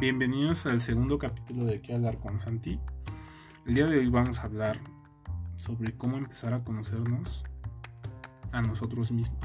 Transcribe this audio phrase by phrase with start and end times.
[0.00, 2.80] Bienvenidos al segundo capítulo de ¿Qué hablar con Santi?
[3.64, 4.80] El día de hoy vamos a hablar
[5.54, 7.44] sobre cómo empezar a conocernos
[8.50, 9.40] a nosotros mismos.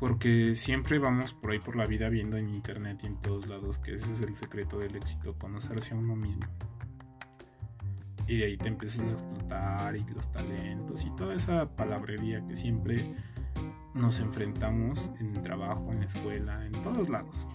[0.00, 3.78] Porque siempre vamos por ahí por la vida viendo en internet y en todos lados
[3.78, 6.44] que ese es el secreto del éxito, conocerse a uno mismo.
[8.26, 12.56] Y de ahí te empiezas a explotar y los talentos y toda esa palabrería que
[12.56, 13.14] siempre
[13.94, 17.46] nos enfrentamos en el trabajo, en la escuela, en todos lados.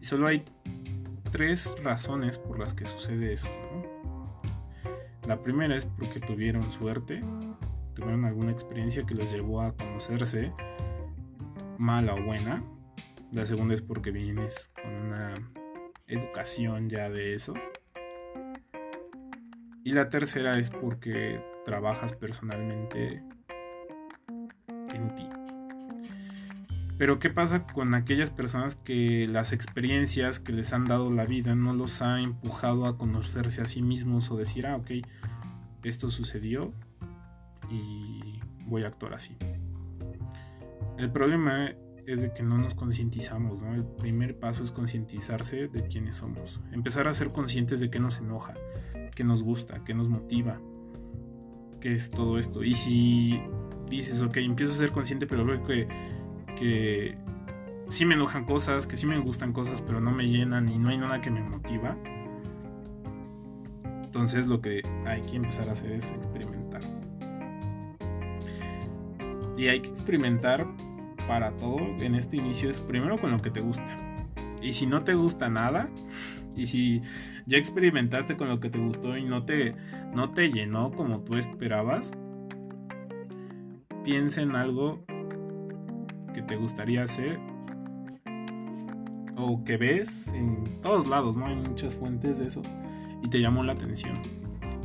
[0.00, 0.44] Y solo hay
[1.30, 3.48] tres razones por las que sucede eso.
[5.26, 7.22] La primera es porque tuvieron suerte,
[7.94, 10.52] tuvieron alguna experiencia que los llevó a conocerse,
[11.78, 12.62] mala o buena.
[13.32, 15.34] La segunda es porque vienes con una
[16.06, 17.54] educación ya de eso.
[19.84, 23.22] Y la tercera es porque trabajas personalmente
[24.92, 25.41] en ti.
[26.98, 31.54] Pero ¿qué pasa con aquellas personas que las experiencias que les han dado la vida
[31.54, 34.90] no los ha empujado a conocerse a sí mismos o decir, ah, ok,
[35.82, 36.72] esto sucedió
[37.70, 39.36] y voy a actuar así?
[40.98, 41.74] El problema
[42.06, 43.74] es de que no nos concientizamos, ¿no?
[43.74, 46.60] El primer paso es concientizarse de quiénes somos.
[46.72, 48.54] Empezar a ser conscientes de qué nos enoja,
[49.14, 50.60] qué nos gusta, qué nos motiva,
[51.80, 52.62] qué es todo esto.
[52.64, 53.40] Y si
[53.88, 55.88] dices, ok, empiezo a ser consciente, pero veo que
[56.58, 57.16] que
[57.88, 60.88] sí me enojan cosas, que sí me gustan cosas, pero no me llenan y no
[60.88, 61.96] hay nada que me motiva.
[64.04, 66.82] Entonces lo que hay que empezar a hacer es experimentar.
[69.56, 70.66] Y hay que experimentar
[71.28, 73.96] para todo en este inicio es primero con lo que te gusta.
[74.60, 75.88] Y si no te gusta nada,
[76.56, 77.02] y si
[77.46, 79.74] ya experimentaste con lo que te gustó y no te,
[80.14, 82.12] no te llenó como tú esperabas,
[84.04, 85.04] piensa en algo
[86.32, 87.38] que te gustaría hacer
[89.36, 91.46] o que ves en todos lados, ¿no?
[91.46, 92.62] Hay muchas fuentes de eso
[93.22, 94.20] y te llamó la atención.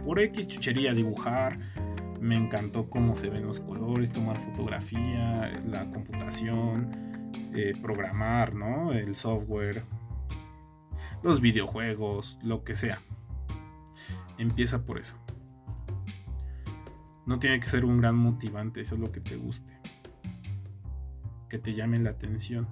[0.04, 1.60] Por X chuchería, dibujar,
[2.22, 8.94] me encantó cómo se ven los colores, tomar fotografía, la computación, eh, programar, ¿no?
[8.94, 9.84] El software,
[11.24, 13.02] los videojuegos, lo que sea.
[14.38, 15.16] Empieza por eso.
[17.26, 19.77] No tiene que ser un gran motivante, eso es lo que te guste
[21.50, 22.68] que te llame la atención,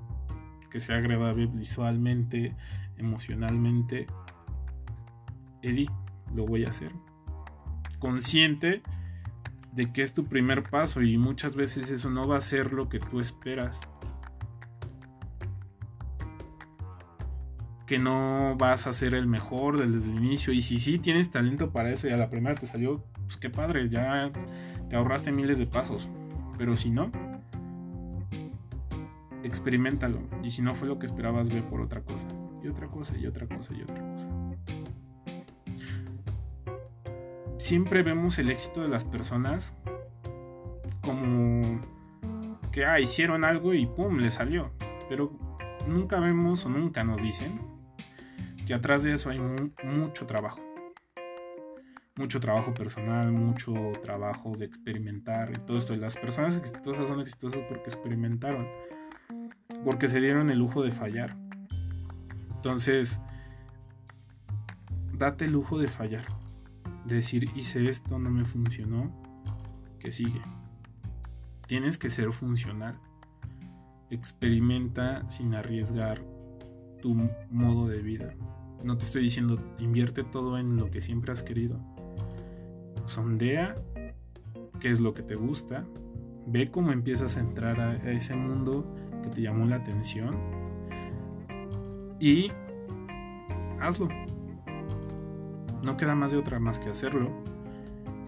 [0.70, 2.56] que sea agradable visualmente,
[2.98, 4.08] emocionalmente.
[5.62, 5.90] Eddie,
[6.34, 6.92] lo voy a hacer.
[8.00, 8.82] Consciente
[9.74, 12.88] de que es tu primer paso y muchas veces eso no va a ser lo
[12.88, 13.82] que tú esperas.
[17.86, 20.54] Que no vas a ser el mejor desde el inicio.
[20.54, 23.50] Y si sí tienes talento para eso y a la primera te salió, pues qué
[23.50, 24.32] padre, ya
[24.90, 26.10] te ahorraste miles de pasos.
[26.58, 27.12] Pero si no,
[29.46, 30.20] experimentalo.
[30.44, 32.28] Y si no fue lo que esperabas, ve por otra cosa.
[32.64, 34.30] Y otra cosa, y otra cosa, y otra cosa.
[37.58, 39.74] Siempre vemos el éxito de las personas
[41.02, 41.80] como
[42.72, 44.72] que ah, hicieron algo y pum, le salió.
[45.08, 45.32] Pero
[45.88, 47.60] nunca vemos o nunca nos dicen
[48.66, 49.40] que atrás de eso hay
[49.84, 50.60] mucho trabajo.
[52.18, 55.96] Mucho trabajo personal, mucho trabajo de experimentar y todo esto.
[55.96, 58.68] Las personas exitosas son exitosas porque experimentaron
[59.86, 61.38] porque se dieron el lujo de fallar.
[62.56, 63.22] Entonces,
[65.14, 66.26] date el lujo de fallar.
[67.06, 69.14] De decir, hice esto, no me funcionó,
[70.00, 70.42] que sigue.
[71.68, 73.00] Tienes que ser funcional.
[74.10, 76.24] Experimenta sin arriesgar
[77.04, 77.16] tu
[77.52, 78.34] modo de vida.
[78.84, 81.80] No te estoy diciendo, invierte todo en lo que siempre has querido.
[83.06, 83.76] Sondea
[84.80, 85.86] qué es lo que te gusta.
[86.48, 90.32] Ve cómo empiezas a entrar a ese mundo que te llamó la atención
[92.20, 92.50] y
[93.82, 94.08] hazlo.
[95.84, 97.30] No queda más de otra más que hacerlo.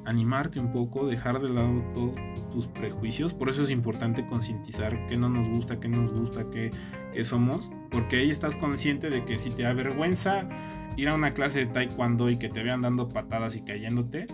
[0.05, 2.15] Animarte un poco, dejar de lado todos
[2.51, 3.33] tus prejuicios.
[3.33, 6.71] Por eso es importante concientizar qué no nos gusta, qué nos gusta, qué,
[7.13, 7.71] qué somos.
[7.91, 10.47] Porque ahí estás consciente de que si te avergüenza
[10.95, 14.27] ir a una clase de taekwondo y que te vean dando patadas y cayéndote,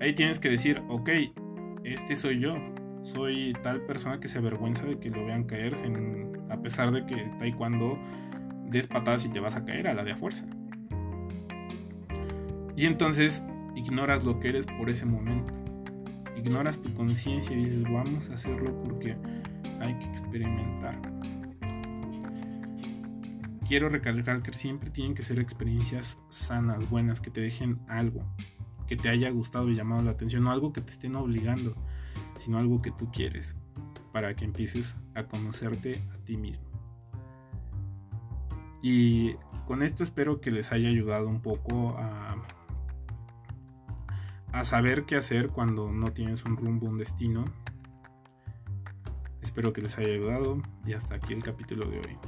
[0.00, 1.10] ahí tienes que decir, ok,
[1.84, 2.54] este soy yo,
[3.12, 5.74] soy tal persona que se avergüenza de que lo vean caer
[6.50, 7.98] a pesar de que taekwondo
[8.70, 10.44] des patadas y te vas a caer a la de a fuerza.
[12.76, 13.44] Y entonces
[13.74, 15.52] ignoras lo que eres por ese momento.
[16.36, 19.16] Ignoras tu conciencia y dices, vamos a hacerlo porque
[19.80, 21.00] hay que experimentar.
[23.66, 28.24] Quiero recalcar que siempre tienen que ser experiencias sanas, buenas, que te dejen algo,
[28.86, 31.74] que te haya gustado y llamado la atención, no algo que te estén obligando
[32.38, 33.54] sino algo que tú quieres.
[34.12, 36.66] para que empieces a conocerte a ti mismo.
[38.82, 39.34] Y
[39.66, 42.36] con esto espero que les haya ayudado un poco a,
[44.52, 47.44] a saber qué hacer cuando no tienes un rumbo, un destino.
[49.42, 52.18] Espero que les haya ayudado y hasta aquí el capítulo de hoy.